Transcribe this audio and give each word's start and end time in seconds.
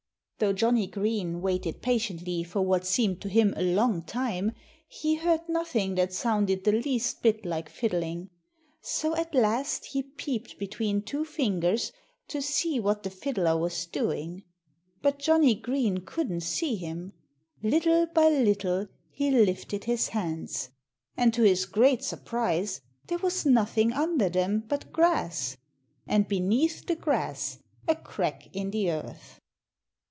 Though 0.39 0.53
Johnnie 0.53 0.87
Green 0.87 1.39
waited 1.43 1.83
patiently 1.83 2.43
for 2.43 2.61
what 2.63 2.83
seemed 2.83 3.21
to 3.21 3.29
him 3.29 3.53
a 3.55 3.61
long 3.61 4.01
time, 4.01 4.53
he 4.87 5.13
heard 5.13 5.47
nothing 5.47 5.93
that 5.93 6.11
sounded 6.13 6.63
the 6.63 6.71
least 6.71 7.21
bit 7.21 7.45
like 7.45 7.69
fiddling. 7.69 8.31
So 8.81 9.15
at 9.15 9.35
last 9.35 9.85
he 9.85 10.01
peeped 10.01 10.57
between 10.57 11.03
two 11.03 11.25
fingers 11.25 11.91
to 12.29 12.41
see 12.41 12.79
what 12.79 13.03
the 13.03 13.11
fiddler 13.11 13.55
was 13.55 13.85
doing. 13.85 14.41
But 15.03 15.19
Johnnie 15.19 15.53
Green 15.53 15.99
couldn't 15.99 16.41
see 16.41 16.75
him. 16.75 17.13
Little 17.61 18.07
by 18.07 18.27
little 18.29 18.87
he 19.11 19.29
lifted 19.29 19.83
his 19.83 20.07
hands. 20.07 20.71
And 21.15 21.35
to 21.35 21.43
his 21.43 21.65
great 21.67 22.03
surprise 22.03 22.81
there 23.05 23.19
was 23.19 23.45
nothing 23.45 23.93
under 23.93 24.27
them 24.27 24.63
but 24.67 24.91
grass 24.91 25.57
and 26.07 26.27
beneath 26.27 26.87
the 26.87 26.95
grass 26.95 27.59
a 27.87 27.93
crack 27.95 28.49
in 28.55 28.71
the 28.71 28.89
earth. 28.89 29.37